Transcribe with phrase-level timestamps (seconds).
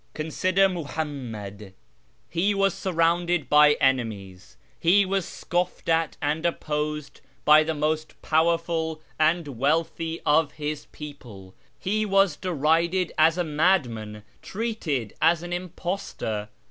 [0.15, 1.75] Consider Muhammad.
[2.27, 9.03] He was surrounded by enemies, he was scoffed at and opposed by the most powerful
[9.19, 16.49] and wealthy of his people, he was derided as a madman, treated as an impostor.